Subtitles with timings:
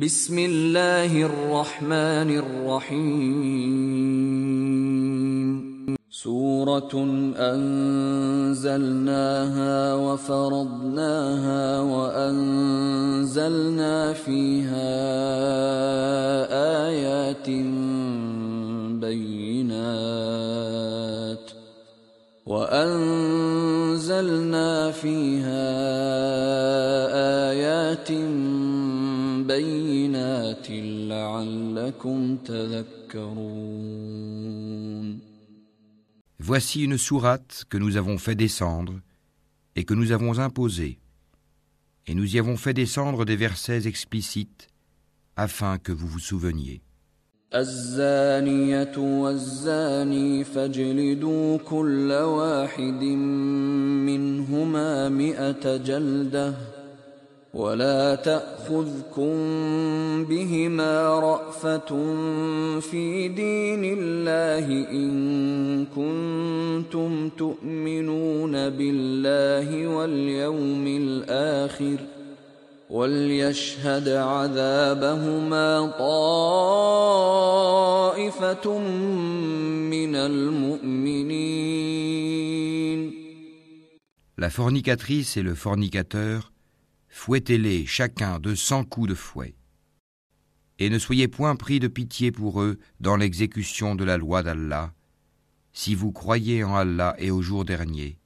[0.00, 3.76] بسم الله الرحمن الرحيم.
[6.10, 6.92] سورة
[7.36, 8.74] أنزلناها
[9.94, 12.92] وفرضناها وأنزلنا
[14.12, 14.92] فيها
[16.88, 17.48] آيات
[19.00, 19.96] بينات.
[22.46, 23.30] وأنزلنا
[24.90, 25.66] فيها
[27.50, 29.85] آيات بينات.
[31.09, 33.71] لعلكم تذكرون
[36.39, 38.99] Voici une sourate que nous avons fait descendre
[39.75, 40.97] et que nous avons imposée.
[42.07, 44.67] Et nous y avons fait descendre des versets explicites
[45.35, 46.81] afin que vous vous souveniez.
[47.53, 53.03] الزانية والزاني فاجلدوا كل واحد
[54.07, 56.53] منهما مئة جلدة
[57.56, 59.32] ولا تأخذكم
[60.24, 61.88] بهما رأفة
[62.80, 71.96] في دين الله إن كنتم تؤمنون بالله واليوم الآخر
[72.90, 76.28] وليشهد عذابهما طائفة
[79.88, 81.56] من المؤمنين.
[84.38, 86.52] La fornicatrice et le fornicateur,
[87.26, 89.56] fouettez-les chacun de cent coups de fouet.
[90.78, 94.94] Et ne soyez point pris de pitié pour eux dans l'exécution de la loi d'Allah,
[95.72, 98.20] si vous croyez en Allah et au jour dernier,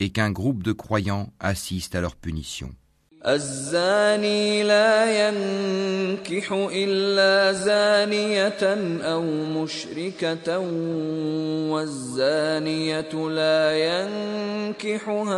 [0.00, 2.74] et qu'un groupe de croyants assiste à leur punition.
[3.26, 8.62] الزاني لا ينكح إلا زانية
[9.02, 9.22] أو
[9.62, 10.58] مشركة
[11.70, 15.34] والزانية لا ينكحها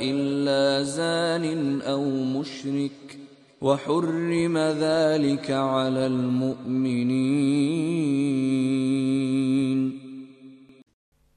[0.00, 3.18] إلا زان أو مشرك
[3.60, 7.62] وحرم ذلك على المؤمنين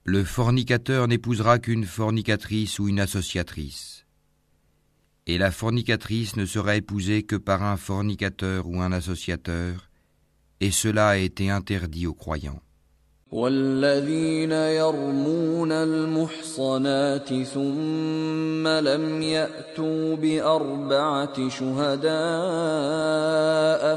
[0.07, 3.94] Le fornicateur n'épousera qu'une fornicatrice ou une associatrice.
[5.26, 9.90] Et la fornicatrice ne sera épousée que par un fornicateur ou un associateur,
[10.60, 12.60] et cela a été interdit aux croyants.
[13.32, 22.10] والذين يرمون المحصنات ثم لم يأتوا بأربعة شهداء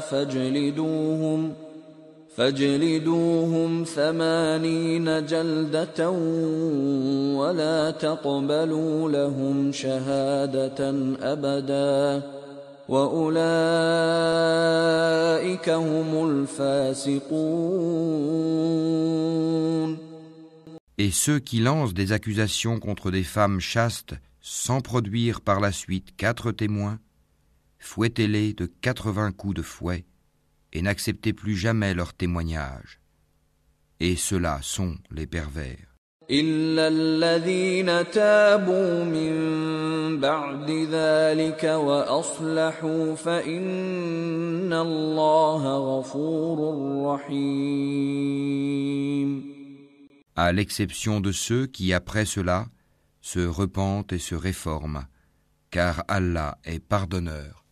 [0.00, 1.52] فاجلدوهم
[2.38, 6.10] فاجلدوهم ثمانين جلدة
[7.40, 10.90] ولا تقبلوا لهم شهادة
[11.22, 12.22] أبدا
[12.88, 13.38] وأولئك
[15.68, 17.54] هم الفاسقون
[20.96, 26.14] Et ceux qui lancent des accusations contre des femmes chastes sans produire par la suite
[26.16, 27.00] quatre témoins,
[27.80, 30.04] fouettez-les de quatre-vingts coups de fouet
[30.72, 33.00] et n'acceptez plus jamais leur témoignage.
[34.00, 35.94] Et ceux-là sont les pervers.
[36.30, 46.58] إلا الذين تابوا من بعد ذلك وأصلحوا فإن الله غفور
[47.14, 48.64] رحيم
[50.36, 52.66] À l'exception de ceux qui, après cela,
[53.20, 55.06] se repentent et se réforment,
[55.70, 57.64] car Allah est pardonneur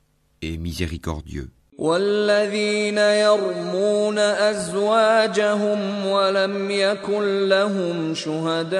[0.42, 1.50] et miséricordieux.
[1.77, 8.77] والذين يرمون أزواجهم ولم يكن لهم شهداء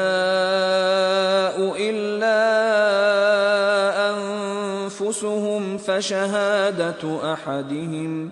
[1.79, 2.41] إلا
[4.09, 8.29] أنفسهم فشهادة أحدهم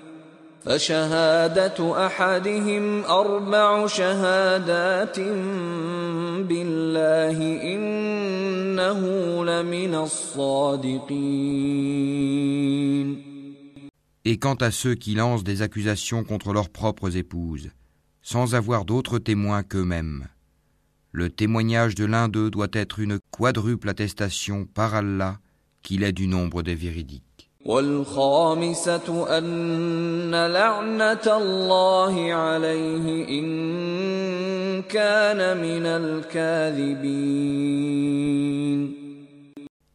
[0.66, 5.20] فشهادة أحدهم أربع شهادات
[6.50, 9.02] بالله إنه
[9.46, 11.16] لمن الصادقين
[14.28, 17.70] Et quant à ceux qui lancent des accusations contre leurs propres épouses,
[18.24, 20.28] sans avoir d'autres témoins qu'eux-mêmes,
[21.12, 25.38] le témoignage de l'un d'eux doit être une quadruple attestation par Allah
[25.84, 27.52] qu'il est du nombre des véridiques.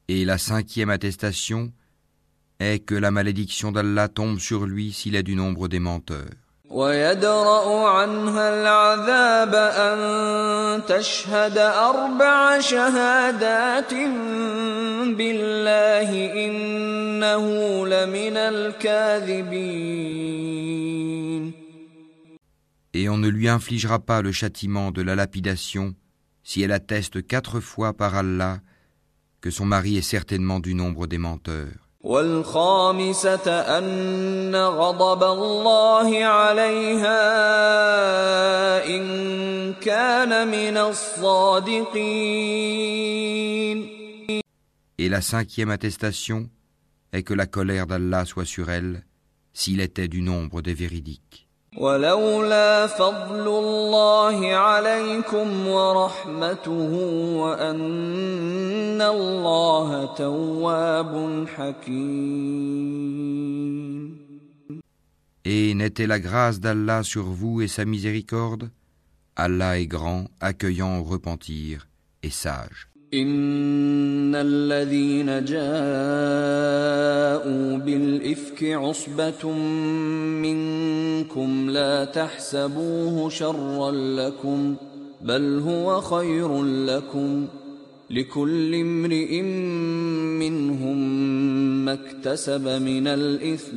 [0.09, 1.73] Et la cinquième attestation,
[2.60, 6.30] est que la malédiction d'Allah tombe sur lui s'il est du nombre des menteurs.
[6.70, 13.94] ويدرأ عنها العذاب أن تشهد أربع شهادات
[15.14, 16.10] بالله
[16.46, 17.46] إنه
[17.88, 19.86] لمن الكاذبين
[22.98, 25.94] Et on ne lui infligera pas le châtiment de la lapidation
[26.44, 28.62] si elle atteste quatre fois par Allah
[29.42, 31.89] que son mari est certainement du nombre des menteurs.
[32.06, 37.22] والخامسة أن غضب الله عليها
[38.88, 42.36] إن كان من الصادقين
[44.98, 46.50] Et la cinquième attestation
[47.12, 49.04] est que la colère d'Allah soit sur elle
[49.52, 51.49] s'il était du nombre des véridiques.
[51.78, 56.94] ولولا فضل الله عليكم ورحمته
[57.36, 63.06] وأن الله تواب حكيم
[65.48, 68.72] Et n'était la grâce d'Allah sur vous et sa miséricorde
[69.36, 71.88] Allah est grand, accueillant au repentir
[72.24, 72.88] et sage.
[73.15, 75.67] إن الذين جاءوا
[77.79, 79.53] بالإفك عصبة
[80.43, 84.75] منكم لا تحسبوه شرا لكم
[85.23, 87.47] بل هو خير لكم
[88.11, 89.43] لكل امرئ
[90.41, 90.99] منهم
[91.85, 93.77] ما اكتسب من الإثم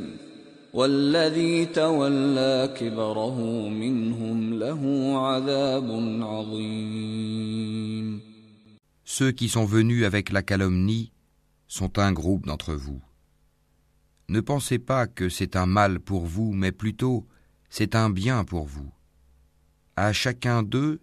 [0.73, 7.83] والذي تولى كبره منهم له عذاب عظيم
[9.03, 11.11] Ceux qui sont venus avec la calomnie
[11.67, 13.01] sont un groupe d'entre vous.
[14.29, 17.27] Ne pensez pas que c'est un mal pour vous, mais plutôt
[17.69, 18.93] c'est un bien pour vous.
[19.95, 21.01] À chacun d'eux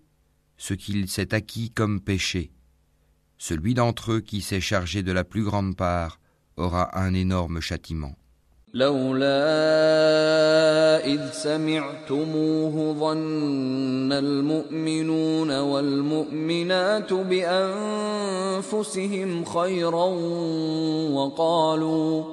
[0.56, 2.52] ce qu'il s'est acquis comme péché.
[3.38, 6.20] Celui d'entre eux qui s'est chargé de la plus grande part
[6.56, 8.16] aura un énorme châtiment.
[8.75, 9.25] لولا
[11.05, 18.65] إذ سمعتموه ظن المؤمنون والمؤمنات بأنفسهم
[19.45, 20.05] خيرا
[21.11, 22.23] وقالوا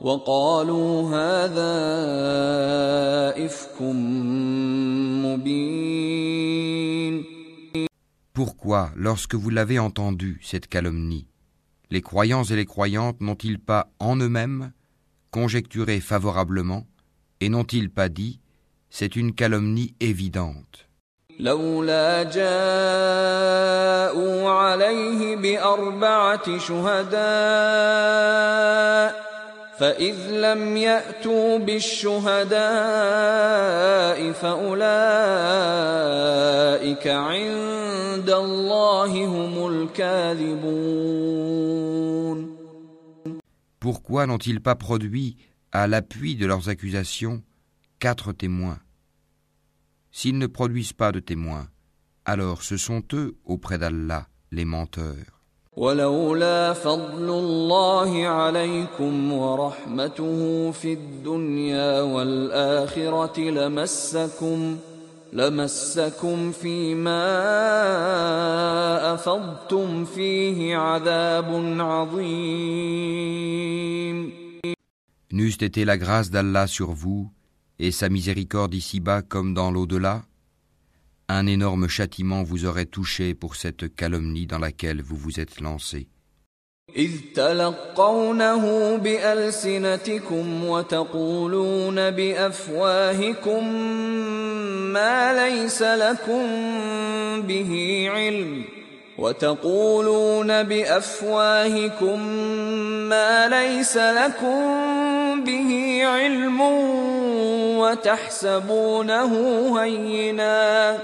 [0.00, 1.72] وقالوا هذا
[3.46, 3.82] إفك
[5.22, 6.22] مبين
[8.34, 11.26] Pourquoi, lorsque vous l'avez entendu, cette calomnie,
[11.90, 14.72] les croyants et les croyantes n'ont-ils pas en eux-mêmes
[15.36, 16.86] conjecturé favorablement
[17.40, 18.40] et n'ont-ils pas dit
[18.90, 20.86] c'est une calomnie évidente
[21.40, 22.50] لولا جاءوا
[24.50, 27.22] عليه بأربعة شهداء
[29.78, 32.62] فإذ لم يأتوا بالشهداء
[34.32, 34.86] فأولئك
[37.06, 40.62] عند الله هم الكاذبون
[43.80, 45.36] Pourquoi n'ont-ils pas produit,
[45.72, 47.42] à l'appui de leurs accusations,
[47.98, 48.78] quatre témoins
[50.10, 51.68] S'ils ne produisent pas de témoins,
[52.24, 55.42] alors ce sont eux, auprès d'Allah, les menteurs.
[55.76, 64.76] ولولا فضل الله عليكم ورحمته في الدنيا والآخرة لمسكم
[65.32, 67.14] لمسكم فيما
[69.14, 73.12] أفضتم فيه عذاب عظيم
[75.32, 77.32] N'eût été la grâce d'Allah sur vous
[77.78, 80.26] et sa miséricorde ici-bas comme dans l'au-delà,
[81.28, 86.08] un énorme châtiment vous aurait touché pour cette calomnie dans laquelle vous vous êtes lancé.
[86.95, 93.73] إذ تلقونه بألسنتكم وتقولون بأفواهكم
[94.93, 96.41] ما ليس لكم
[97.41, 98.63] به علم
[99.17, 102.27] وتقولون بأفواهكم
[103.09, 104.63] ما ليس لكم
[105.43, 106.61] به علم
[107.79, 109.33] وتحسبونه
[109.81, 110.97] هينا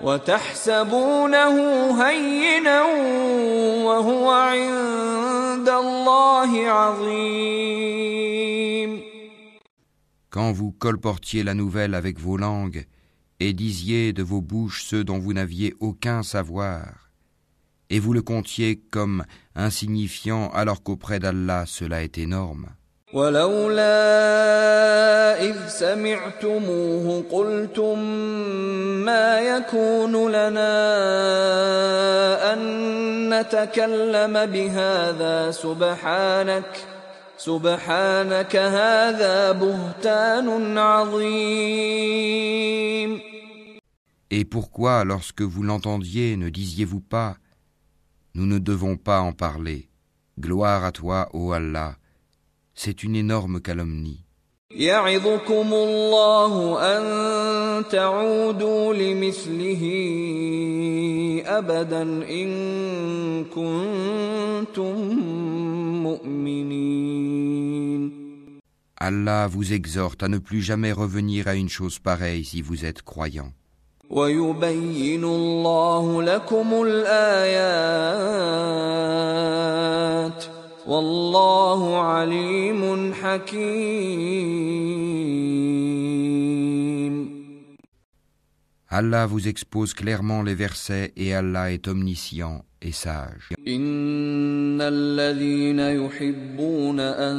[0.00, 1.54] وتحسبونه
[2.04, 2.82] هينا
[3.84, 8.26] وهو عند الله عظيم
[10.30, 12.84] Quand vous colportiez la nouvelle avec vos langues
[13.40, 17.10] et disiez de vos bouches ceux dont vous n'aviez aucun savoir,
[17.88, 22.66] et vous le comptiez comme insignifiant alors qu'auprès d'Allah cela est énorme.
[23.12, 23.92] ولولا
[25.42, 27.98] إذ سمعتموه قلتم
[29.04, 30.72] ما يكون لنا
[32.52, 32.60] أن
[33.34, 36.86] نتكلم بهذا سبحانك
[37.38, 42.56] سبحانك هذا بهتان عظيم
[44.28, 47.36] Et pourquoi, lorsque vous l'entendiez, ne disiez-vous pas
[48.34, 49.88] Nous ne devons pas en parler.
[50.38, 51.96] Gloire à toi, ô Allah.
[52.80, 54.26] C'est une énorme calomnie.
[54.70, 59.82] يعظكم الله أن تعودوا لمثله
[61.46, 64.96] أبدا إن كنتم
[66.02, 67.16] مؤمنين
[68.98, 73.02] Allah vous exhorte à ne plus jamais revenir à une chose pareille si vous êtes
[73.02, 73.52] croyant.
[74.10, 78.56] ويبين الله لكم الآيات
[80.91, 84.51] والله عليم حكيم
[88.93, 93.53] Allah vous expose clairement les versets et Allah est omniscient et sage.
[93.67, 97.37] إن الذين يحبون أن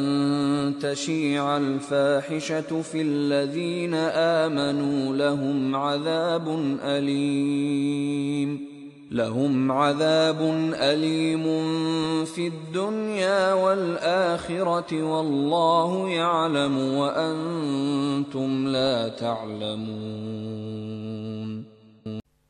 [0.80, 3.94] تشيع الفاحشة في الذين
[4.44, 6.48] آمنوا لهم عذاب
[6.82, 8.71] أليم
[9.11, 10.41] لهم عذاب
[10.73, 11.45] أليم
[12.25, 20.47] في الدنيا والآخرة والله يعلم وأنتم لا تعلمون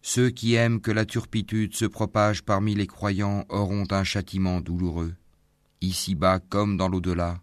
[0.01, 5.13] Ceux qui aiment que la turpitude se propage parmi les croyants auront un châtiment douloureux,
[5.81, 7.41] ici-bas comme dans l'au-delà.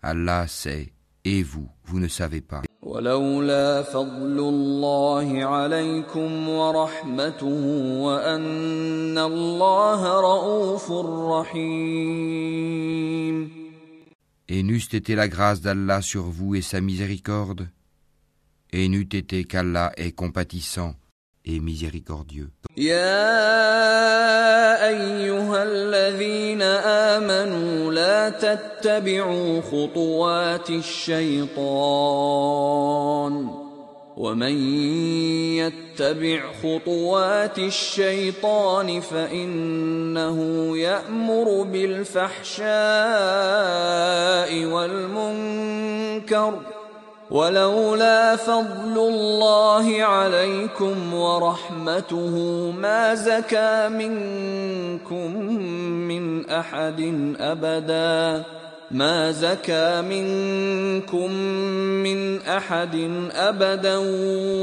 [0.00, 0.92] Allah sait,
[1.24, 2.62] et vous, vous ne savez pas.
[2.82, 7.46] ولولا فضل الله عليكم ورحمته
[8.00, 10.90] وأن الله رؤوف
[11.32, 12.80] رحيم
[14.48, 17.68] Et n'eût été la grâce d'Allah sur vous et sa miséricorde,
[18.72, 20.96] et n'eût été qu'Allah est compatissant
[21.45, 22.49] et miséricordieux.
[22.77, 23.17] يا
[24.87, 31.65] أيها الذين آمنوا لا تتبعوا خطوات الشيطان
[34.17, 34.57] ومن
[35.55, 40.37] يتبع خطوات الشيطان فإنه
[40.77, 42.65] يأمر بالفحشاء
[44.65, 46.53] والمنكر
[47.31, 52.35] ولولا فضل الله عليكم ورحمته
[52.77, 55.35] ما زكى منكم
[56.07, 58.43] من أحد أبدا.
[58.91, 61.31] ما زكى منكم
[62.03, 62.95] من أحد
[63.31, 63.97] أبدا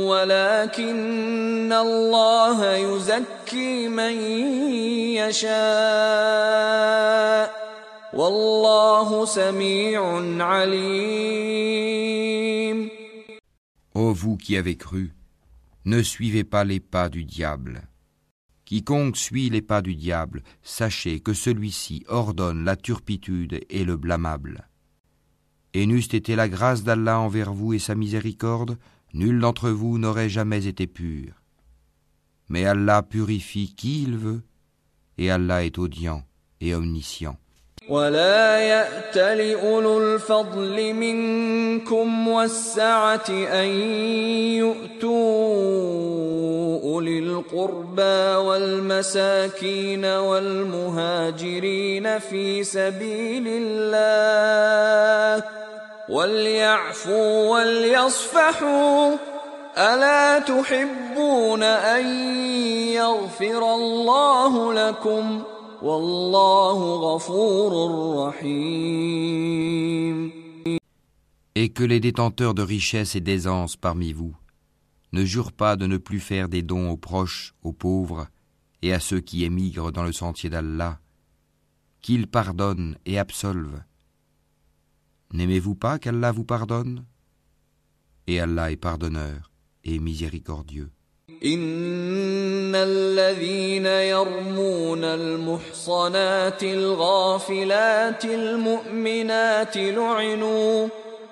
[0.07, 4.21] ولكن الله يزكي من
[5.19, 5.63] يشاء.
[13.95, 15.15] Ô vous qui avez cru,
[15.87, 17.89] ne suivez pas les pas du diable.
[18.67, 24.69] Quiconque suit les pas du diable, sachez que celui-ci ordonne la turpitude et le blâmable.
[25.73, 28.77] Et n'eût été la grâce d'Allah envers vous et sa miséricorde,
[29.15, 31.33] nul d'entre vous n'aurait jamais été pur.
[32.51, 34.43] Mais Allah purifie qui il veut,
[35.17, 36.23] et Allah est audient
[36.61, 37.39] et omniscient.
[37.89, 43.69] ولا يأت لأولو الفضل منكم والسعة أن
[44.63, 45.13] يؤتوا
[46.83, 51.39] أولي القربى والمساكين والمهاجرين
[52.19, 55.45] في سبيل الله
[56.09, 59.17] وليعفوا وليصفحوا
[59.79, 62.07] ألا تحبون أن
[62.95, 65.52] يغفر الله لكم ۖ
[65.85, 65.89] Et
[71.71, 74.37] que les détenteurs de richesses et d'aisance parmi vous
[75.11, 78.29] ne jurent pas de ne plus faire des dons aux proches, aux pauvres
[78.83, 81.01] et à ceux qui émigrent dans le sentier d'Allah,
[82.01, 83.83] qu'ils pardonnent et absolvent.
[85.33, 87.05] N'aimez-vous pas qu'Allah vous pardonne?
[88.29, 89.51] Et Allah est pardonneur
[89.83, 90.93] et miséricordieux.
[91.44, 100.88] إن الذين يرمون المحصنات الغافلات المؤمنات لعنوا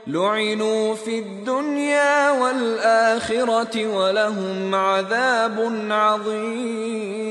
[0.07, 5.59] لعنوا في الدنيا والآخرة ولهم عذاب
[5.91, 7.25] عظيم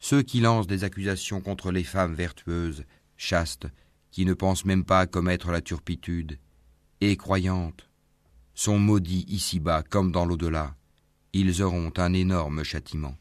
[0.00, 2.84] Ceux qui lancent des accusations contre les femmes vertueuses,
[3.16, 3.66] chastes,
[4.12, 6.38] qui ne pensent même pas à commettre la turpitude,
[7.00, 7.88] et croyantes,
[8.53, 10.75] sont maudits ici-bas comme dans l'au-delà.
[11.33, 13.15] Ils auront un énorme châtiment.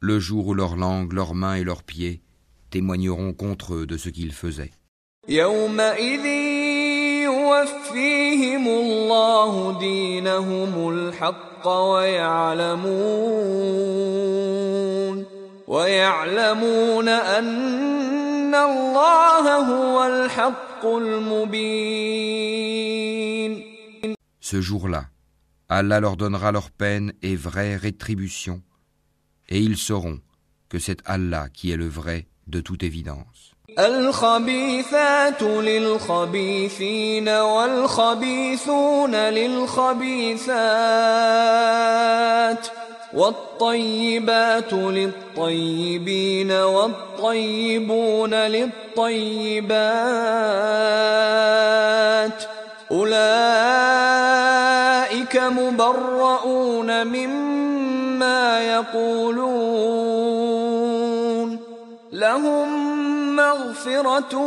[0.00, 2.20] Le jour où leur langue, leurs mains et leurs pieds
[2.70, 4.72] témoigneront contre eux de ce qu'ils faisaient.
[7.47, 12.83] يوفيهم الله دينهم الحق ويعلمون
[15.67, 22.43] ويعلمون أن الله هو الحق المبين
[24.39, 25.05] Ce jour-là,
[25.69, 28.61] Allah leur donnera leur peine et vraie rétribution,
[29.49, 30.19] et ils sauront
[30.69, 33.53] que c'est Allah qui est le vrai de toute évidence.
[33.78, 40.58] الخبيثات للخبيثين والخبيثون للخبيثات
[43.14, 48.78] والطيبات للطيبين والطيبون للطيبات
[52.90, 53.28] أولئك
[55.36, 59.68] مبرؤون مما يقولون
[62.12, 64.37] لهم مغفره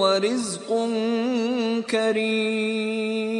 [0.00, 0.68] ورزق
[1.90, 3.38] كريم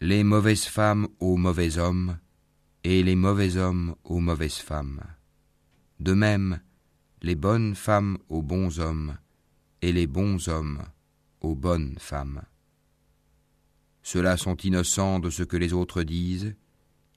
[0.00, 2.18] les mauvaises femmes aux mauvais hommes,
[2.84, 5.02] et les mauvais hommes aux mauvaises femmes.
[5.98, 6.60] De même,
[7.20, 9.18] les bonnes femmes aux bons hommes,
[9.82, 10.82] et les bons hommes
[11.40, 12.42] aux bonnes femmes.
[14.02, 16.54] Ceux-là sont innocents de ce que les autres disent,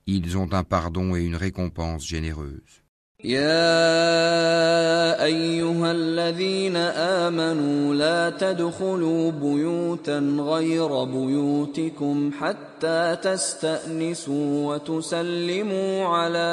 [0.08, 2.84] ils ont un pardon et une récompense généreuse.
[3.25, 16.49] يا ايها الذين امنوا لا تدخلوا بيوتا غير بيوتكم حتى تستانسوا وتسلموا على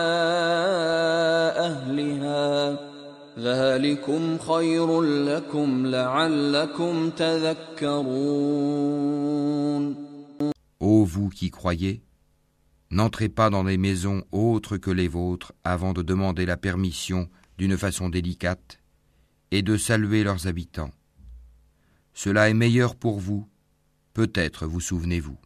[1.58, 2.80] اهلها
[3.40, 8.74] ذلكم خير لكم لعلكم تذكرون
[10.80, 12.02] Ô vous qui croyez,
[12.94, 17.76] N'entrez pas dans des maisons autres que les vôtres avant de demander la permission d'une
[17.76, 18.78] façon délicate
[19.50, 20.92] et de saluer leurs habitants.
[22.14, 23.48] Cela est meilleur pour vous,
[24.14, 25.38] peut-être vous souvenez-vous.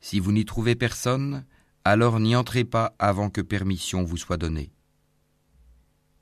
[0.00, 1.44] Si vous n'y trouvez personne,
[1.84, 4.72] alors n'y entrez pas avant que permission vous soit donnée.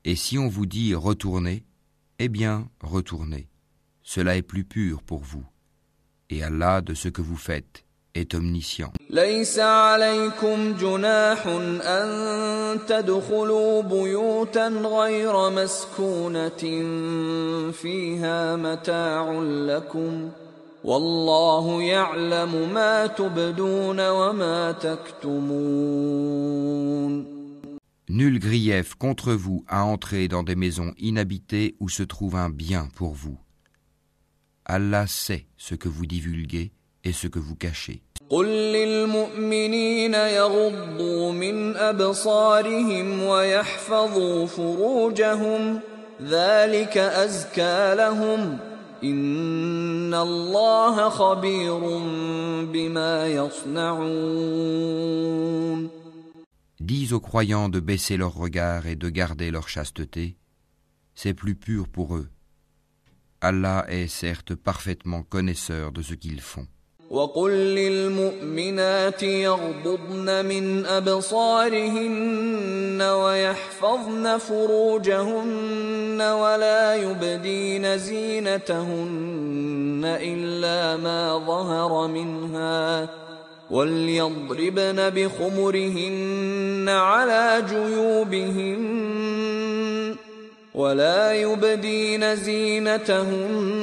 [0.03, 1.63] Et si on vous dit retournez,
[2.19, 3.49] eh bien retournez.
[4.01, 5.45] Cela est plus pur pour vous.
[6.29, 8.92] Et Allah de ce que vous faites est omniscient.
[9.10, 16.62] ليس عليكم جناح أن تدخلوا بيوتا غير مسكونة
[17.72, 20.30] فيها متاع لكم
[20.84, 26.16] والله يعلم ما تبدون وما تكتمون
[28.08, 32.88] Nul grief contre vous à entrer dans des maisons inhabitées où se trouve un bien
[32.94, 33.36] pour vous.
[34.64, 36.70] Allah sait ce que vous divulguez
[37.04, 38.02] et ce que vous cachez.
[38.30, 45.80] قل للمؤمنين يغضوا من أبصارهم ويحفظوا فروجهم
[46.22, 48.58] ذلك أزكى لهم
[49.04, 51.78] إن الله خبير
[52.72, 54.86] بما يصنعون
[56.80, 60.36] Dis aux croyants de baisser leur regard et de garder leur chasteté,
[61.14, 62.28] c'est plus pur pour eux.
[63.40, 66.66] Allah est certes parfaitement connaisseur de ce qu'ils font.
[67.11, 83.09] وقل للمؤمنات يغضضن من أبصارهن ويحفظن فروجهن ولا يبدين زينتهن إلا ما ظهر منها
[83.71, 88.81] وليضربن بخمرهن على جيوبهن
[90.75, 93.81] ولا يبدين زينتهن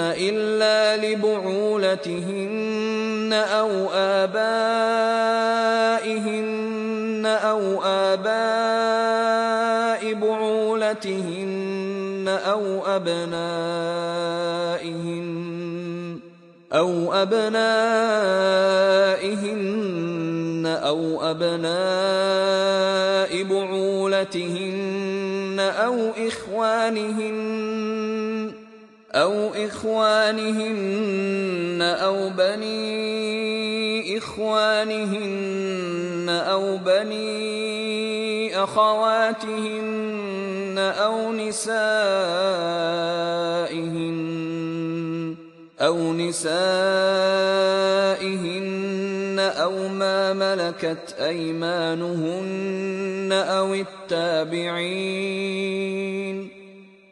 [0.00, 2.52] إلا لبعولتهن
[3.32, 4.52] أو آبائهن
[7.26, 8.32] أو آباء
[10.14, 11.58] بعولتهن
[12.46, 14.22] أو أبنائهن
[16.72, 17.52] أو أبنائهن
[20.82, 21.72] أو أبناء
[23.42, 24.92] بعولتهن
[25.60, 27.72] أو إخوانهن
[29.14, 30.62] أو إخوانهن
[31.82, 35.62] أو بني إخوانهن
[36.28, 40.12] أو بني أخواتهن
[40.78, 41.82] أو نسائهن
[45.80, 46.62] أو نسائهن
[49.48, 52.62] أو ما ملكت أيمانهن
[53.32, 55.62] أو التابعين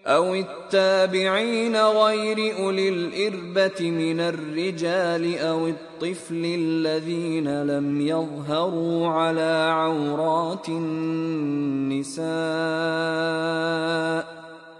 [0.07, 12.31] أو التابعين غير أولي الإربة من الرجال أو الطفل الذين لم يظهروا على عورات النساء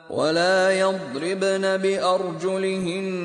[0.10, 3.22] ولا يضربن بأرجلهن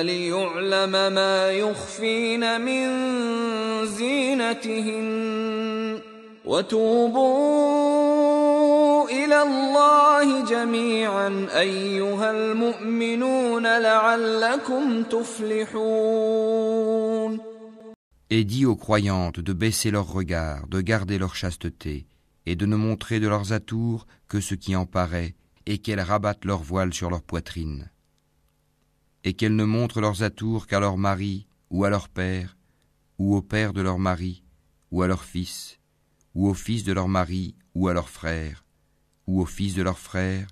[0.00, 2.86] ليعلم ما يخفين من
[3.86, 5.08] زينتهن
[6.44, 7.74] وتوبوا
[9.10, 16.34] إلى إلى الله جميعا أيها المؤمنون لعلكم تفلحون
[18.30, 22.06] Et dis aux croyantes de baisser leurs regards, de garder leur chasteté,
[22.46, 25.34] et de ne montrer de leurs atours que ce qui en paraît,
[25.65, 27.89] et qu'elles rabattent leur voile sur leur poitrine.
[29.23, 32.57] Et qu'elles ne montrent leurs atours qu'à leur mari, ou à leur père,
[33.17, 34.43] ou au père de leur mari,
[34.91, 35.79] ou à leur fils,
[36.33, 38.63] ou au fils de leur mari, ou à leur frère,
[39.27, 40.47] ou au fils de leur frère,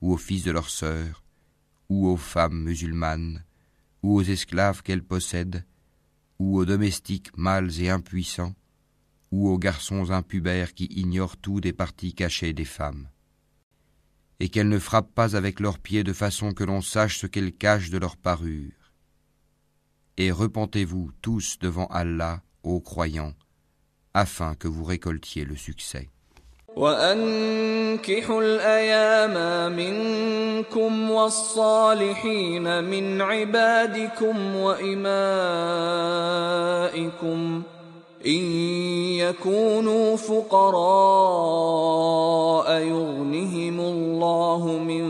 [0.00, 1.24] ou au fils de leur sœur,
[1.88, 3.44] ou aux femmes musulmanes,
[4.02, 5.64] ou aux esclaves qu'elles possèdent,
[6.38, 8.54] ou aux domestiques mâles et impuissants,
[9.30, 13.08] ou aux garçons impubères qui ignorent tout des parties cachées des femmes
[14.39, 17.53] Et qu'elles ne frappent pas avec leurs pieds de façon que l'on sache ce qu'elles
[17.53, 18.93] cachent de leur parure.
[20.17, 23.33] Et repentez-vous tous devant Allah, ô croyants,
[24.13, 26.09] afin que vous récoltiez le succès.
[26.75, 35.05] وأنكحوا الأيام منكم والصالحين من عبادكم وإمائكم
[38.25, 38.43] إن
[39.21, 40.75] يكونوا فقراء
[42.81, 45.03] يغنهم الله من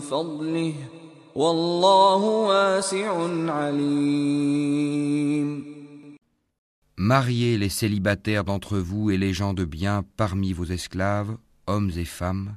[0.00, 0.74] فضله
[1.34, 3.12] والله واسع
[3.52, 4.92] عليم
[6.96, 12.04] Mariez les célibataires d'entre vous et les gens de bien parmi vos esclaves, hommes et
[12.04, 12.56] femmes.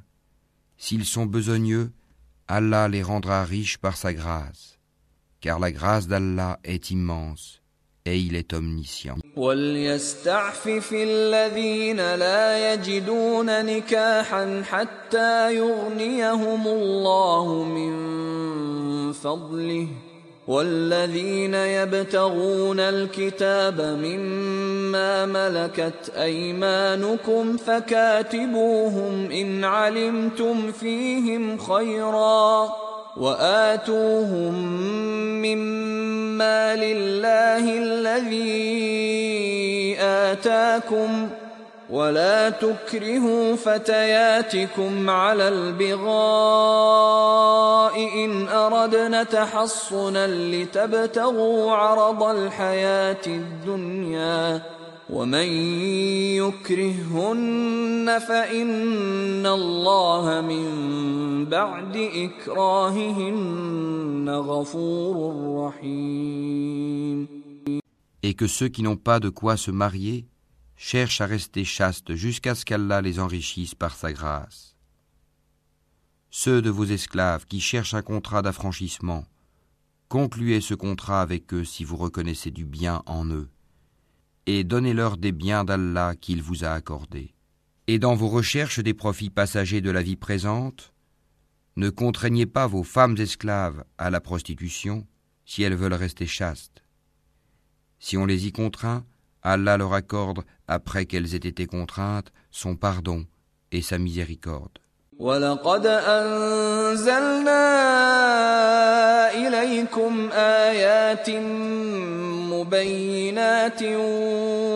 [0.78, 1.90] S'ils sont besogneux,
[2.46, 4.78] Allah les rendra riches par sa grâce,
[5.40, 7.59] car la grâce d'Allah est immense
[8.05, 9.17] Et il est omniscient.
[20.47, 32.69] والذين يبتغون الكتاب مما ملكت ايمانكم فكاتبوهم ان علمتم فيهم خيرا
[33.17, 34.53] واتوهم
[35.41, 36.00] مما
[36.75, 38.61] لله الذي
[39.99, 41.29] اتاكم
[41.89, 46.11] ولا تكرهوا فتياتكم على البغاء
[48.25, 54.61] إن أردنا تحصنا لتبتغوا عرض الحياة الدنيا
[55.10, 55.48] ومن
[56.42, 60.66] يكرهن فإن الله من
[61.44, 63.46] بعد إكراههن
[64.30, 65.16] غفور
[65.66, 67.26] رحيم
[68.22, 70.26] Et que ceux qui n'ont pas de quoi se marier
[70.76, 74.76] cherchent à rester chastes jusqu'à ce qu'Allah les enrichisse par sa grâce.
[76.30, 79.24] Ceux de vos esclaves qui cherchent un contrat d'affranchissement,
[80.08, 83.48] concluez ce contrat avec eux si vous reconnaissez du bien en eux,
[84.50, 87.34] et donnez-leur des biens d'Allah qu'il vous a accordés.
[87.88, 90.92] Et dans vos recherches des profits passagers de la vie présente,
[91.76, 95.06] ne contraignez pas vos femmes esclaves à la prostitution
[95.44, 96.82] si elles veulent rester chastes.
[97.98, 99.04] Si on les y contraint,
[99.42, 103.26] Allah leur accorde, après qu'elles aient été contraintes, son pardon
[103.72, 104.78] et sa miséricorde.
[105.18, 107.62] ولقد أنزلنا
[109.34, 111.28] إليكم آيات
[112.70, 113.82] مبينات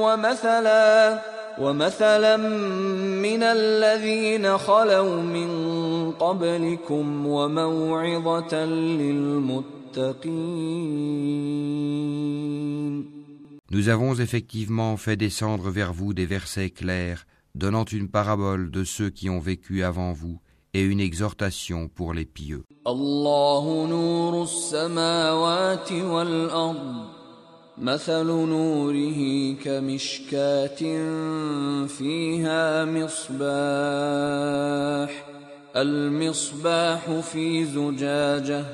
[0.05, 1.21] ومثلا
[1.61, 5.51] ومثلا من الذين خلوا من
[6.13, 9.71] قبلكم وموعظة للمتقين
[13.73, 19.11] Nous avons effectivement fait descendre vers vous des versets clairs, donnant une parabole de ceux
[19.11, 20.41] qui ont vécu avant vous
[20.75, 22.65] et une exhortation pour les pieux.
[22.87, 27.21] الله نور السماوات والأرض
[27.78, 30.80] مثل نوره كمشكاة
[31.88, 33.46] فيها مصباح
[35.76, 38.66] المصباح في زجاجة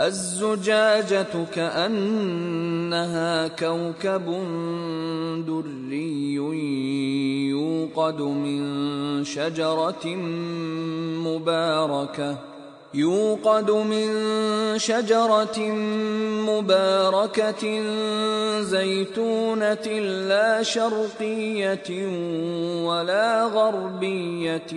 [0.00, 4.26] الزجاجة كأنها كوكب
[5.46, 6.34] دري
[7.48, 10.06] يوقد من شجرة
[11.24, 12.53] مباركة.
[12.94, 14.08] يوقد من
[14.78, 15.58] شجرة
[16.48, 17.82] مباركة
[18.60, 19.86] زيتونة
[20.28, 22.06] لا شرقية
[22.86, 24.72] ولا غربية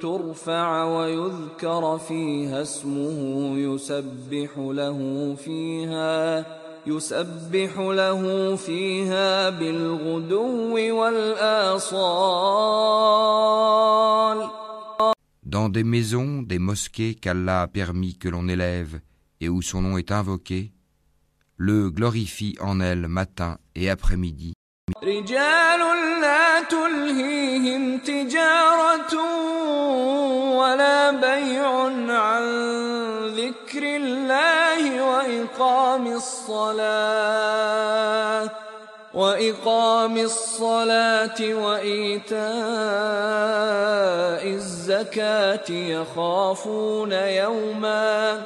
[0.00, 6.46] ترفع ويذكر فيها اسمه يسبح له فيها
[6.86, 12.54] يسبح له فيها بالغدو والآصال
[15.46, 19.00] Dans des maisons, des mosquées qu'Allah a permis que l'on élève
[19.40, 20.72] et où son nom est invoqué,
[21.59, 24.53] le glorifie en elles matin et après-midi.
[25.03, 25.79] رجال
[26.21, 29.13] لا تلهيهم تجارة
[30.57, 31.69] ولا بيع
[32.09, 32.43] عن
[33.27, 37.59] ذكر الله وإقام الصلاة
[39.13, 42.39] وإقام الصلاة وإيتاء
[44.47, 48.41] الزكاة يخافون يوما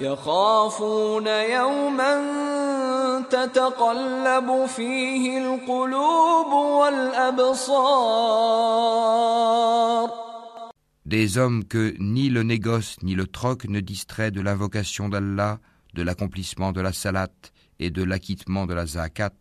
[0.00, 2.14] يخافون يوما
[3.30, 8.08] تتقلب فيه القلوب والأبصار
[11.04, 15.58] Des hommes que ni le négoce ni le troc ne distrait de l'invocation d'Allah,
[15.94, 17.30] de l'accomplissement de la salat
[17.78, 19.32] et de l'acquittement de la zakat,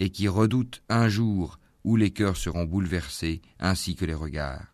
[0.00, 4.69] et qui redoutent un jour où les cœurs seront bouleversés ainsi que les regards.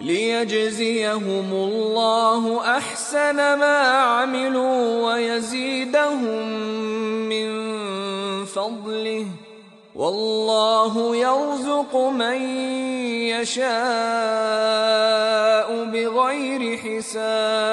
[0.00, 6.48] ليجزيهم الله أحسن ما عملوا ويزيدهم
[7.28, 7.48] من
[8.44, 9.26] فضله
[9.94, 12.40] والله يرزق من
[13.32, 13.66] يشاء
[15.84, 17.66] بغير حساب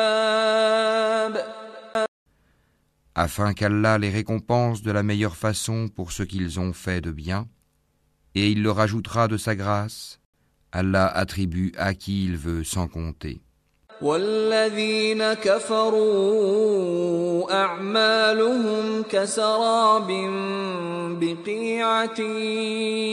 [3.16, 7.48] afin qu'Allah les récompense de la meilleure façon pour ce qu'ils ont fait de bien,
[8.34, 10.17] et il leur ajoutera de sa grâce,
[10.72, 13.42] Allah attribue à qui il veut sans compter.
[14.02, 16.74] والذين كفروا
[17.54, 20.08] أعمالهم كسراب
[21.22, 22.20] بقيعة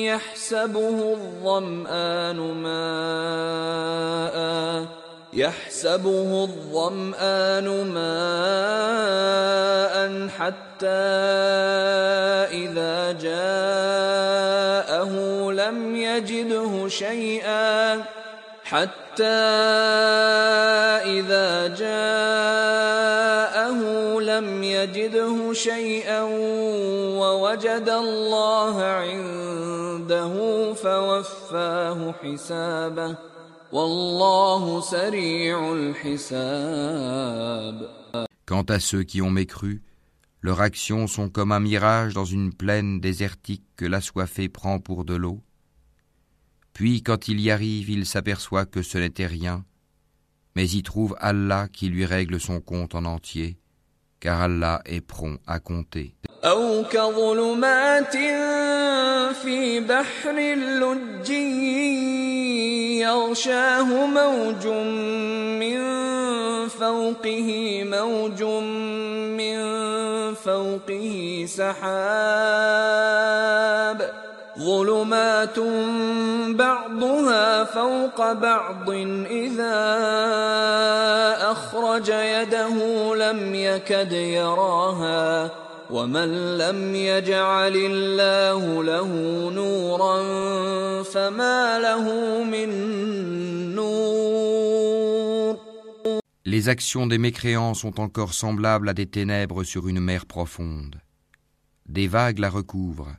[0.06, 4.00] يحسبه الظمآن ماءً
[5.35, 9.95] يحسبه الظمآن ماء
[10.27, 10.87] حتى
[12.63, 15.11] إذا جاءه
[15.51, 18.03] لم يجده شيئا
[18.63, 19.23] حتى
[21.03, 23.79] إذا جاءه
[24.19, 26.21] لم يجده شيئا
[27.19, 30.33] ووجد الله عنده
[30.73, 33.34] فوفاه حسابه
[38.45, 39.81] Quant à ceux qui ont mécru,
[40.41, 45.15] leurs actions sont comme un mirage dans une plaine désertique que l'assoiffé prend pour de
[45.15, 45.41] l'eau.
[46.73, 49.65] Puis quand il y arrive, il s'aperçoit que ce n'était rien,
[50.55, 53.57] mais y trouve Allah qui lui règle son compte en entier,
[54.19, 56.15] car Allah est prompt à compter.
[63.01, 64.67] يغشاه موج
[65.57, 65.79] من
[66.67, 67.49] فوقه
[67.83, 68.43] موج
[69.33, 69.57] من
[70.33, 71.75] فوقه سحاب.
[74.59, 75.59] ظلمات
[76.49, 78.89] بعضها فوق بعض
[79.29, 79.77] إذا
[81.51, 82.75] أخرج يده
[83.15, 85.64] لم يكد يراها.
[85.90, 89.10] ومن لم يجعل الله له
[89.50, 90.22] نورا
[91.02, 92.04] فما له
[92.44, 92.68] من
[93.74, 94.20] نور
[96.44, 101.00] Les actions des mécréants sont encore semblables à des ténèbres sur une mer profonde.
[101.86, 103.14] Des vagues la recouvrent,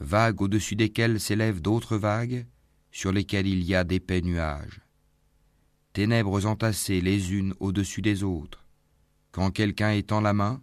[0.00, 2.46] vagues au-dessus desquelles s'élèvent d'autres vagues,
[2.92, 4.80] sur lesquelles il y a d'épais nuages.
[5.92, 8.64] Ténèbres entassées les unes au-dessus des autres.
[9.32, 10.62] Quand quelqu'un étend la main,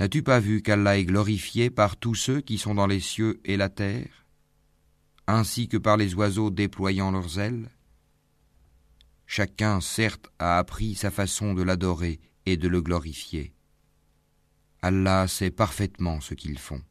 [0.00, 3.56] N'as-tu pas vu qu'Allah est glorifié par tous ceux qui sont dans les cieux et
[3.56, 4.26] la terre,
[5.28, 7.70] ainsi que par les oiseaux déployant leurs ailes?
[9.26, 13.54] Chacun, certes, a appris sa façon de l'adorer et de le glorifier.
[14.82, 16.82] Allah sait parfaitement ce qu'ils font.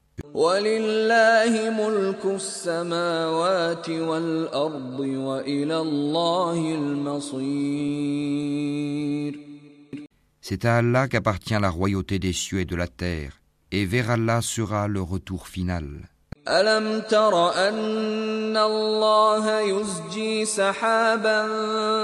[10.42, 14.42] C'est à Allah qu'appartient la royauté des cieux et de la terre, et vers Allah
[14.42, 15.86] sera le retour final.
[16.48, 21.42] ألم تر أن الله يزجي سحابا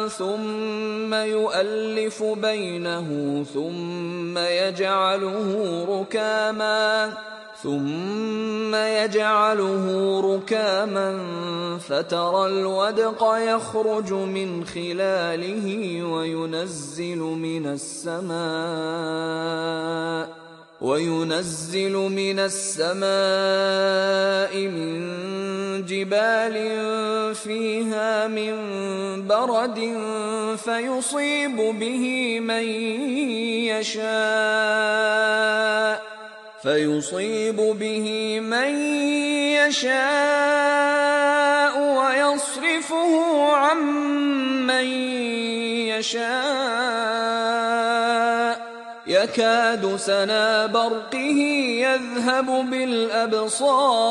[0.08, 3.08] ثم يؤلف بينه
[3.54, 5.50] ثم يجعله
[5.90, 7.14] ركاما
[7.64, 11.20] ثم يجعله ركاما
[11.80, 18.38] فترى الودق يخرج من خلاله وينزل من السماء
[20.82, 23.08] وينزل من السماء
[24.68, 25.08] من
[25.86, 26.56] جبال
[27.36, 28.54] فيها من
[29.28, 29.80] برد
[30.58, 32.64] فيصيب به من
[33.74, 34.08] يشاء
[36.63, 38.75] فيصيب به من
[39.59, 40.93] يشاء
[41.99, 43.15] ويصرفه
[43.53, 43.79] عن
[44.67, 44.87] من
[45.93, 46.23] يشاء
[49.07, 51.39] يكاد سنا برقه
[51.87, 54.03] يذهب بالابصار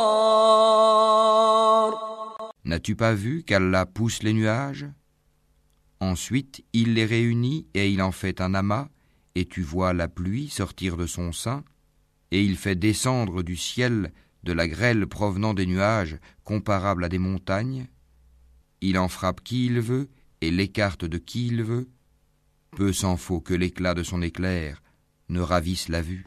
[2.64, 4.86] N'as-tu pas vu qu'Allah pousse les nuages
[6.00, 8.88] Ensuite, il les réunit et il en fait un amas,
[9.36, 11.64] et tu vois la pluie sortir de son sein
[12.31, 14.13] et il fait descendre du ciel
[14.43, 17.87] de la grêle provenant des nuages comparables à des montagnes,
[18.81, 20.09] il en frappe qui il veut
[20.41, 21.89] et l'écarte de qui il veut,
[22.77, 24.83] peu s'en faut que l'éclat de son éclair
[25.29, 26.27] ne ravisse la vue.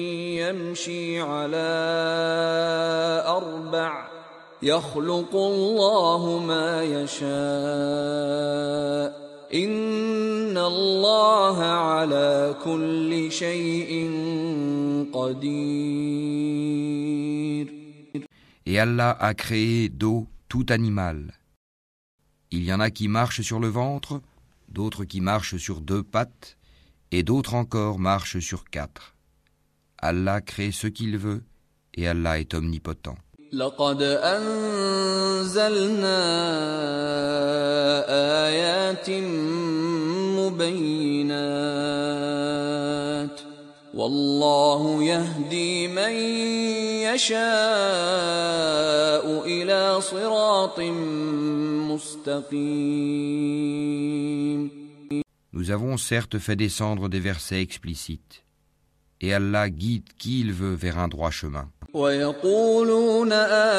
[0.40, 1.70] يمشي على
[3.26, 4.08] أربع
[4.62, 7.26] يخلق الله ما يشاء
[9.54, 14.10] إن الله على كل شيء
[15.12, 16.56] قدير
[18.68, 21.32] Et Allah a créé d'eau tout animal.
[22.50, 24.20] Il y en a qui marchent sur le ventre,
[24.68, 26.56] d'autres qui marchent sur deux pattes,
[27.12, 29.09] et d'autres encore marchent sur quatre.
[30.00, 31.42] Allah crée ce qu'il veut,
[31.94, 33.16] et Allah est omnipotent.
[33.52, 35.66] لقد أنزلنا
[38.46, 39.10] آيات
[41.56, 41.86] مبينات
[43.94, 46.12] والله يهدي من
[47.14, 47.36] يشاء
[49.46, 50.80] إلى صراط
[53.20, 53.26] مستقيم
[55.52, 58.44] Nous avons certes fait descendre des versets explicites,
[59.20, 61.68] et Allah guide qui il veut vers un droit chemin.
[61.94, 63.32] ويقولون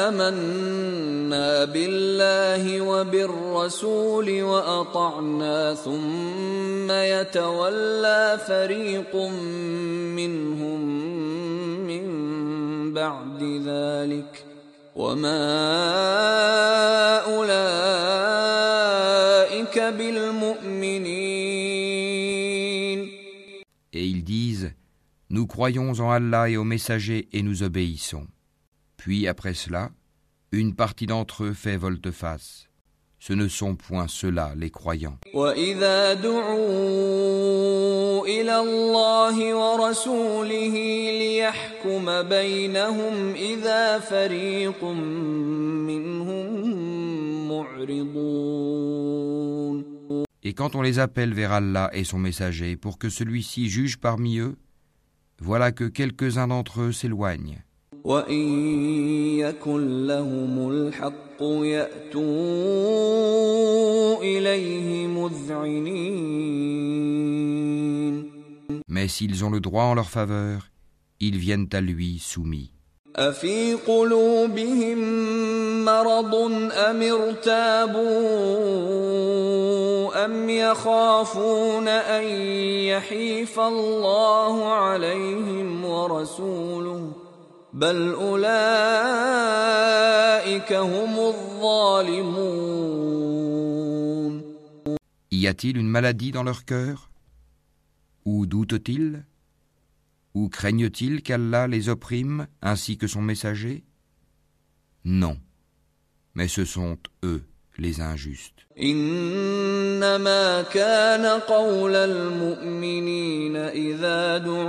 [0.04, 9.16] آمنا بالله وبالرسول وأطعنا ثم يتولى فريق
[10.16, 10.80] منهم
[11.86, 12.04] من
[12.94, 14.44] بعد ذلك
[14.96, 15.46] وما
[17.38, 18.38] أولئك
[19.78, 21.61] بالمؤمنين
[25.32, 28.26] Nous croyons en Allah et aux messagers et nous obéissons.
[28.96, 29.90] Puis après cela,
[30.52, 32.68] une partie d'entre eux fait volte-face.
[33.20, 35.18] Ce ne sont point ceux-là les croyants.
[35.34, 37.58] وإذا دعوا
[38.26, 40.74] إلى الله ورسوله
[41.18, 44.84] ليحكم بينهم إذا فريق
[45.84, 46.48] منهم
[47.48, 49.08] معرضون
[50.44, 54.38] Et quand on les appelle vers Allah et son messager pour que celui-ci juge parmi
[54.38, 54.56] eux,
[55.43, 57.61] voilà que quelques-uns d'entre eux s'éloignent.
[68.87, 70.69] Mais s'ils ont le droit en leur faveur,
[71.19, 72.71] ils viennent à lui soumis.
[73.15, 74.97] أفي قلوبهم
[75.85, 76.35] مرض
[76.73, 78.05] أم ارتابوا
[80.25, 82.23] أم يخافون أن
[82.89, 87.11] يحيف الله عليهم ورسوله
[87.73, 88.53] بل أولئك
[90.73, 92.43] هم الظالمون.
[95.31, 97.09] Y a-t-il une maladie dans leur cœur?
[98.25, 99.23] Ou doutent-ils?
[100.34, 103.84] Ou craignent-ils qu'Allah les opprime ainsi que son messager
[105.04, 105.36] Non,
[106.34, 107.42] mais ce sont eux
[107.78, 108.66] les injustes.
[108.82, 114.68] إنما كان قول المؤمنين إذا دعوا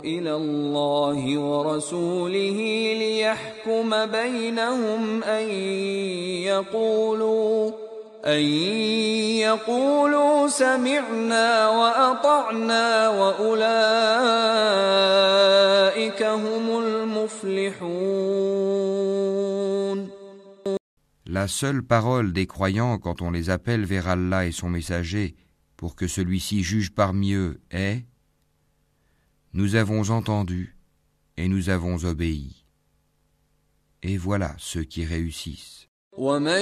[0.00, 2.58] إلى الله ورسوله
[2.98, 5.50] ليحكم بينهم أن
[6.48, 7.70] يقولوا
[8.24, 8.40] أن
[9.38, 13.42] يقولوا سمعنا وأطعنا وأولئك
[16.22, 18.18] هم المفلحون
[21.30, 25.36] La seule parole des croyants quand on les appelle vers Allah et son messager
[25.76, 28.06] pour que celui-ci juge parmi eux est
[29.52, 30.74] Nous avons entendu
[31.36, 32.64] et nous avons obéi.
[34.02, 35.88] Et voilà ceux qui réussissent.
[36.17, 36.61] ومن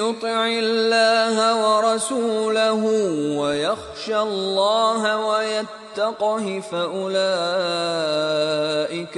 [0.00, 2.84] يطع الله ورسوله
[3.38, 7.18] ويخشى الله ويتقه فأولئك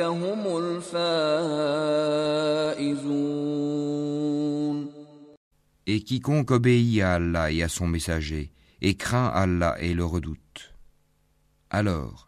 [0.00, 1.78] هم الفائزون
[5.90, 8.50] Et quiconque obéit à Allah et à son messager,
[8.82, 10.74] et craint Allah et le redoute.
[11.70, 12.27] Alors,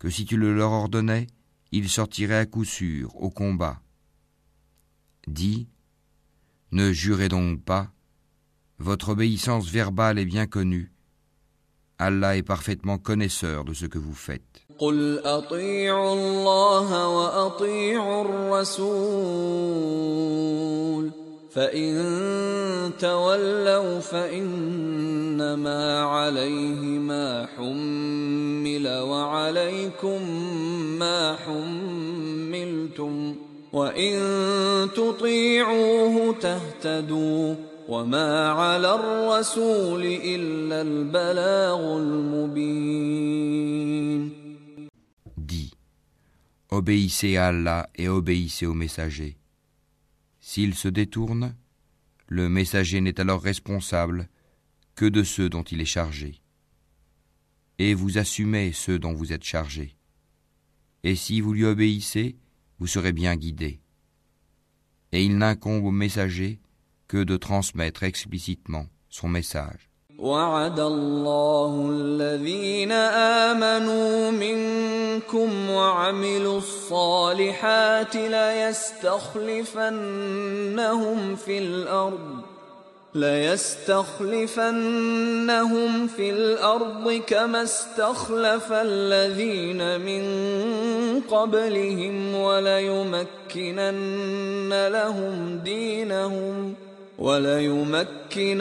[0.00, 1.28] que si tu le leur ordonnais,
[1.70, 3.80] ils sortiraient à coup sûr au combat.
[5.28, 5.68] Dis,
[6.72, 7.92] ne jurez donc pas,
[8.78, 10.90] votre obéissance verbale est bien connue,
[11.98, 14.66] Allah est parfaitement connaisseur de ce que vous faites.
[21.50, 30.30] فان تولوا فانما عليه ما حمل وعليكم
[30.98, 33.34] ما حملتم
[33.72, 34.18] وان
[34.96, 37.54] تطيعوه تهتدوا
[37.88, 43.50] وما على الرسول الا البلاغ المبين
[45.36, 45.72] Dis,
[46.70, 49.36] obéissez à Allah et obéissez au messager.
[50.52, 51.54] S'ils se détournent,
[52.26, 54.28] le messager n'est alors responsable
[54.96, 56.42] que de ceux dont il est chargé.
[57.78, 59.96] Et vous assumez ceux dont vous êtes chargés.
[61.04, 62.36] Et si vous lui obéissez,
[62.80, 63.80] vous serez bien guidés.
[65.12, 66.60] Et il n'incombe au messager
[67.06, 69.89] que de transmettre explicitement son message.
[70.20, 79.76] وعد الله الذين آمنوا منكم وعملوا الصالحات ليستخلفنهم
[81.36, 82.50] في الأرض
[83.14, 84.46] ليستخلفنهم
[86.06, 90.22] في الأرض كما استخلف الذين من
[91.20, 93.78] قبلهم وليمكنن
[94.88, 96.74] لهم دينهم.
[97.20, 98.60] وليمكنن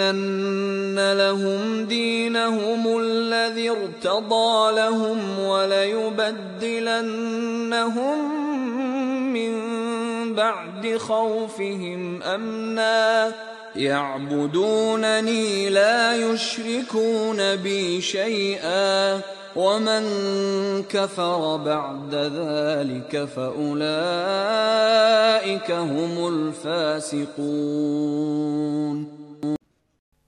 [1.14, 6.54] لهم دينهم الذي ارتضى لهم وليبدلنهم
[9.34, 9.54] من
[10.36, 13.32] بعد خوفهم أمنا.
[13.76, 19.22] يعبدونني لا يشركون بي شيئا.
[19.57, 20.03] ومن
[20.83, 23.91] كفر بعد ذلك فأولئك
[25.71, 27.65] هم الفاسقون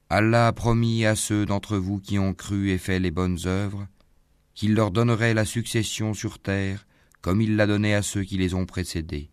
[0.08, 3.88] Allah a promis à ceux d'entre vous qui ont cru et fait les bonnes œuvres
[4.54, 6.86] qu'il leur donnerait la succession sur terre
[7.20, 9.30] comme il l'a donné à ceux qui les ont précédés.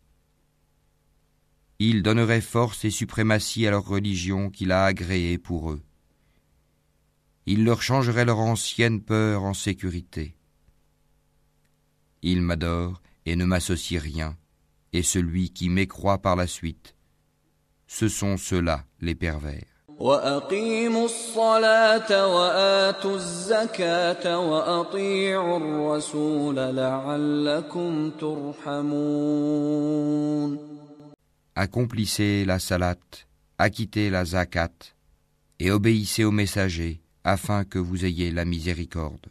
[1.78, 5.82] Il donnerait force et suprématie à leur religion qu'il a agréée pour eux.
[7.51, 10.35] Il leur changerait leur ancienne peur en sécurité.
[12.21, 14.37] Il m'adore et ne m'associe rien,
[14.93, 16.95] et celui qui m'écroit par la suite,
[17.87, 19.65] ce sont ceux-là les pervers.
[31.55, 32.97] Accomplissez la salat,
[33.57, 34.69] acquittez la zakat,
[35.59, 39.27] et obéissez aux messagers, afin que vous ayez la miséricorde.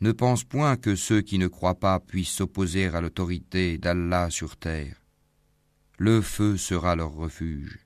[0.00, 4.56] Ne pense point que ceux qui ne croient pas puissent s'opposer à l'autorité d'Allah sur
[4.56, 5.02] terre.
[5.98, 7.85] Le feu sera leur refuge.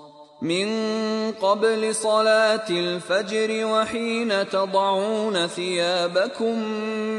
[0.41, 0.67] من
[1.31, 6.59] قبل صلاة الفجر وحين تضعون ثيابكم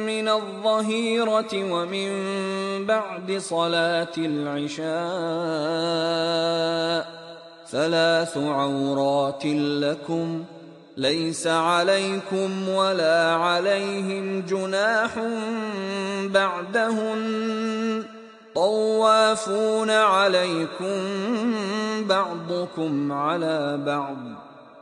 [0.07, 2.11] من الظهيرة ومن
[2.87, 4.93] بعد صلاة العشاء
[7.71, 10.45] ثلاث عورات لكم
[10.97, 15.19] ليس عليكم ولا عليهم جناح
[16.27, 18.05] بعدهن
[18.56, 20.98] طوافون عليكم
[22.08, 24.18] بعضكم على بعض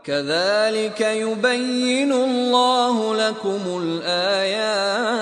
[0.03, 5.15] كذلك يبين الله لكم الآيات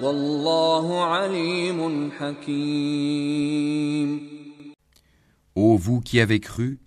[0.00, 3.54] والله عليم حكيم
[5.56, 6.80] Ô vous qui avez cru,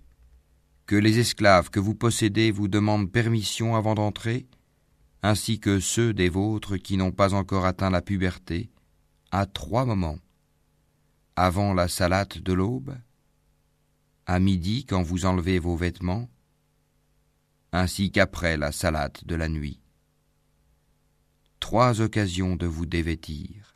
[0.86, 4.46] que les esclaves que vous possédez vous demandent permission avant d'entrer,
[5.22, 8.68] ainsi que ceux des vôtres qui n'ont pas encore atteint la puberté,
[9.33, 10.19] à trois moments.
[11.35, 12.95] Avant la salate de l'aube,
[14.27, 16.29] à midi quand vous enlevez vos vêtements,
[17.71, 19.79] ainsi qu'après la salate de la nuit.
[21.59, 23.75] Trois occasions de vous dévêtir.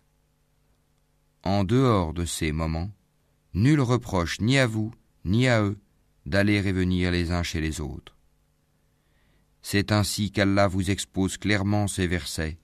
[1.41, 2.91] En dehors de ces moments,
[3.55, 4.93] nul reproche ni à vous
[5.25, 5.79] ni à eux
[6.27, 8.15] d'aller et venir les uns chez les autres.
[9.63, 12.59] C'est ainsi qu'Allah vous expose clairement ces versets,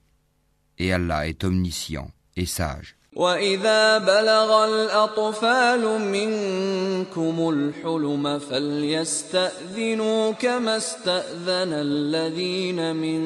[0.78, 2.12] et Allah est omniscient.
[2.36, 2.96] Et sage.
[3.16, 13.22] وإذا بلغ الأطفال منكم الحلم فليستأذنوا كما استأذن الذين من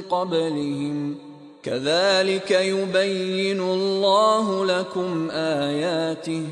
[0.00, 1.18] قبلهم
[1.62, 6.42] كذلك يبين الله لكم آياته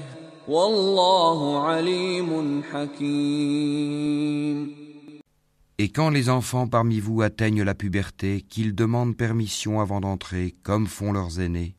[0.48, 4.02] والله عليم حكيم
[5.77, 10.87] Et quand les enfants parmi vous atteignent la puberté, qu'ils demandent permission avant d'entrer, comme
[10.87, 11.75] font leurs aînés,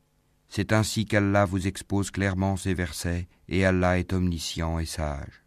[0.48, 5.42] c'est ainsi qu'Allah vous expose clairement ces versets, et Allah est omniscient et sage.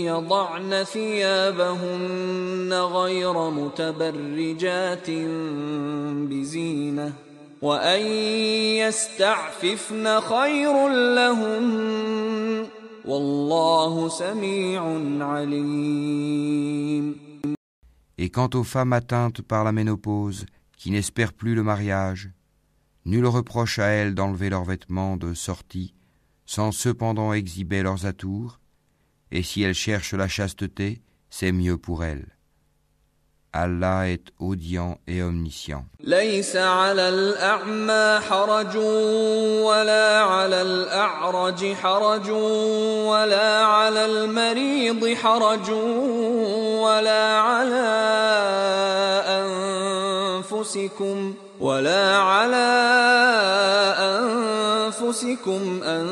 [0.09, 5.09] يضعن ثيابهن غير متبرجات
[6.29, 7.13] بزينة
[7.61, 8.01] وأن
[8.81, 11.63] يستعففن خير لهم
[13.05, 14.81] والله سميع
[15.21, 17.15] عليم.
[18.17, 20.45] Et quant aux femmes atteintes par la ménopause,
[20.77, 22.31] qui n'espèrent plus le mariage,
[23.04, 25.94] Nul reproche à elles d'enlever leurs vêtements de sortie,
[26.46, 28.60] sans cependant exhiber leurs atours,
[29.30, 32.34] et si elles cherchent la chasteté, c'est mieux pour elles.
[33.56, 35.84] Allah est audient et omniscient.
[46.84, 47.84] ولا على
[50.50, 51.34] أنفسكم
[55.83, 56.05] أن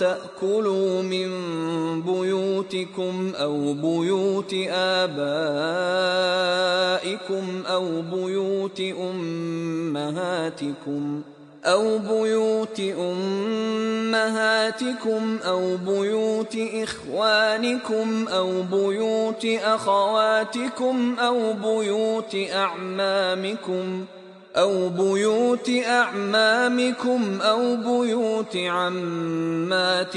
[0.00, 1.28] تأكلوا من
[2.02, 5.22] بيوتكم أو بيوت آبائكم
[7.66, 8.80] أو بيوت
[9.60, 10.42] أمهاتكم
[11.32, 11.36] ۖ
[11.66, 12.80] أو بيوت
[14.10, 14.58] أمهاتكم
[15.44, 24.04] أو بيوت إخوانكم أو بيوت أخواتكم أو بيوت أعمامكم
[24.56, 30.12] أو بيوت أعمامكم أو بيوت عماتكم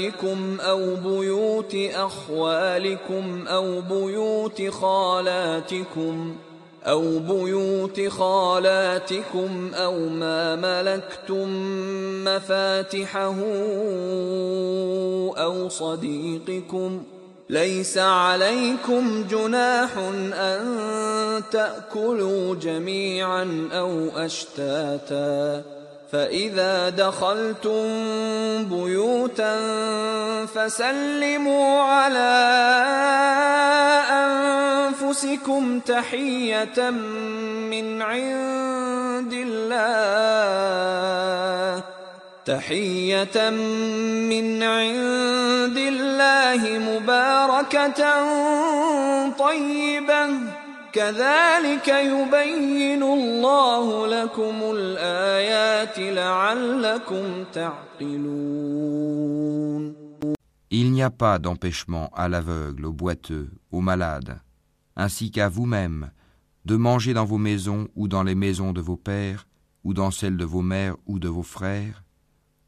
[0.60, 6.50] أو بيوت أخوالكم أو بيوت خالاتكم ۖ
[6.84, 11.48] أو بيوت خالاتكم أو ما ملكتم
[12.24, 13.34] مفاتحه
[15.36, 17.02] أو صديقكم
[17.50, 19.90] ليس عليكم جناح
[20.34, 25.62] أن تأكلوا جميعا أو أشتاتا.
[26.12, 27.84] فإذا دخلتم
[28.64, 29.56] بيوتا
[30.46, 32.36] فسلموا على
[34.10, 36.90] أنفسكم تحية
[37.70, 41.39] من عند الله.
[42.45, 43.49] تحية
[44.29, 48.01] من عند الله مباركة
[49.29, 50.29] طيبة
[50.93, 58.75] كذلك يبين الله لكم الآيات لعلكم تعقلون
[60.71, 64.39] Il n'y a pas d'empêchement à l'aveugle, au boiteux, au malade,
[64.95, 66.11] ainsi qu'à vous-même,
[66.65, 69.47] de manger dans vos maisons ou dans les maisons de vos pères,
[69.83, 72.03] ou dans celles de vos mères ou de vos frères,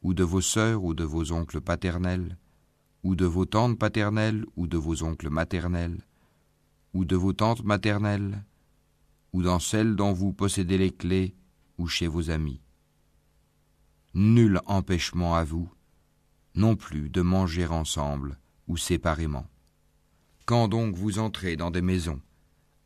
[0.03, 2.37] ou de vos sœurs ou de vos oncles paternels,
[3.03, 6.05] ou de vos tantes paternelles ou de vos oncles maternels,
[6.93, 8.43] ou de vos tantes maternelles,
[9.31, 11.35] ou dans celles dont vous possédez les clés,
[11.77, 12.61] ou chez vos amis.
[14.13, 15.71] Nul empêchement à vous,
[16.55, 18.37] non plus de manger ensemble
[18.67, 19.47] ou séparément.
[20.45, 22.21] Quand donc vous entrez dans des maisons,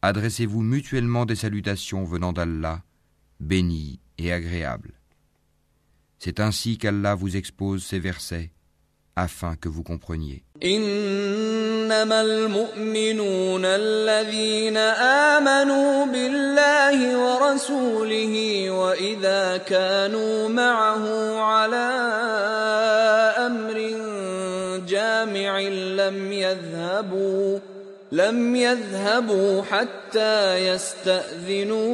[0.01, 2.83] adressez-vous mutuellement des salutations venant d'Allah,
[3.39, 4.96] bénies et agréables.
[6.18, 8.50] C'est ainsi qu'Allah vous expose ces versets
[9.16, 10.42] afin que vous compreniez.
[24.86, 27.58] جامع لم يذهبوا
[28.12, 31.86] لم يذهبوا حتى يستأذنوه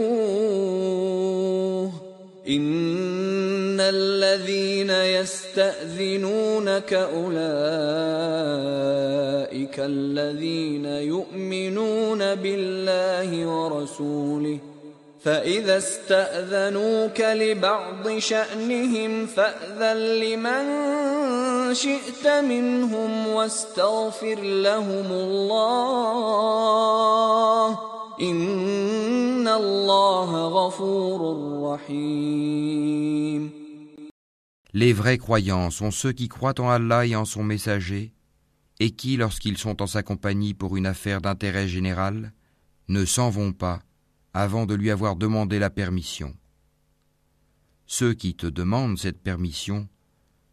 [2.48, 7.39] إن الذين يستأذنونك أولئك
[9.79, 14.59] الذين يؤمنون بالله ورسوله
[15.23, 20.63] فإذا استأذنوك لبعض شأنهم فأذن لمن
[21.73, 26.33] شئت منهم واستغفر لهم الله
[28.21, 31.37] إن الله غفور
[31.73, 33.62] رحيم
[34.73, 38.13] Les vrais croyants sont ceux qui croient en Allah et en son messager,
[38.79, 42.33] et qui, lorsqu'ils sont en sa compagnie pour une affaire d'intérêt général,
[42.87, 43.83] ne s'en vont pas
[44.33, 46.35] avant de lui avoir demandé la permission.
[47.85, 49.87] Ceux qui te demandent cette permission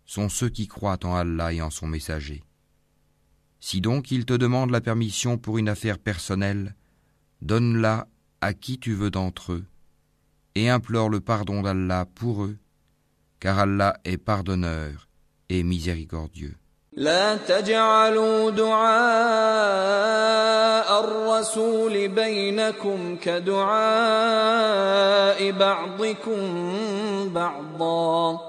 [0.04, 2.44] sont ceux qui croient en Allah et en son messager.
[3.58, 6.76] Si donc ils te demandent la permission pour une affaire personnelle,
[7.40, 8.06] donne-la
[8.42, 9.64] à qui tu veux d'entre eux,
[10.54, 12.58] et implore le pardon d'Allah pour eux,
[13.40, 15.08] car Allah est pardonneur
[15.48, 16.56] et miséricordieux.
[16.92, 18.90] لا تجعلوا دعاء
[21.04, 23.70] الرسول بينكم كدعاء
[25.50, 26.38] بعضكم
[27.28, 28.40] بعضا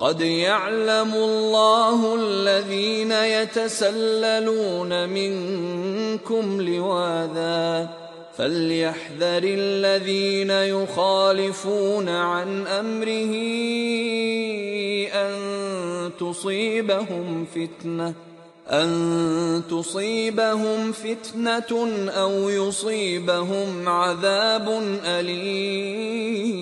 [0.00, 7.88] قد يعلم الله الذين يتسللون منكم لواذا
[8.37, 13.33] فليحذر الذين يخالفون عن امره
[15.13, 15.31] ان
[16.19, 18.13] تصيبهم فتنه
[18.71, 21.71] ان تصيبهم فتنه
[22.09, 24.69] او يصيبهم عذاب
[25.05, 26.55] اليم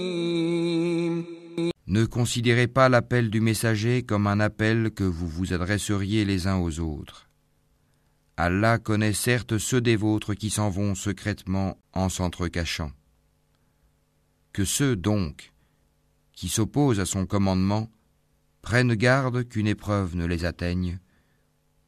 [1.86, 6.58] Ne considérez pas l'appel du messager comme un appel que vous vous adresseriez les uns
[6.58, 7.27] aux autres.
[8.41, 12.93] Allah connaît certes ceux des vôtres qui s'en vont secrètement en s'entrecachant.
[14.53, 15.53] Que ceux donc
[16.35, 17.91] qui s'opposent à son commandement
[18.63, 21.01] prennent garde qu'une épreuve ne les atteigne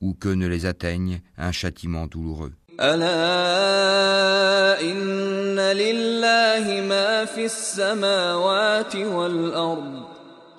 [0.00, 2.52] ou que ne les atteigne un châtiment douloureux.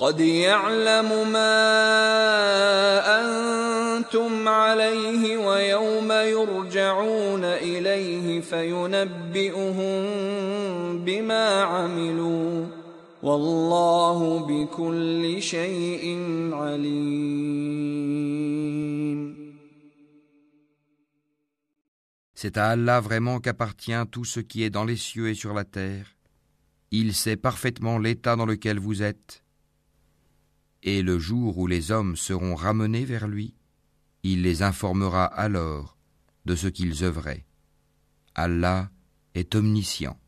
[0.01, 1.57] قد يعلم ما
[3.21, 10.05] أنتم عليه ويوم يرجعون إليه فينبئهم
[11.05, 12.67] بما عملوا
[13.23, 16.21] والله بكل شيء
[16.53, 18.07] عليم
[22.39, 25.65] C'est à Allah vraiment qu'appartient tout ce qui est dans les cieux et sur la
[25.65, 26.17] terre.
[26.91, 29.43] Il sait parfaitement l'état dans lequel vous êtes.
[30.84, 33.56] Et le jour où les hommes seront ramenés vers lui,
[34.24, 35.98] il les informera alors
[36.46, 37.46] de ce qu'ils œuvraient.
[38.36, 38.92] Allah
[39.34, 40.21] est omniscient.